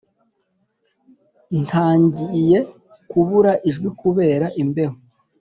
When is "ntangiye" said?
1.63-2.57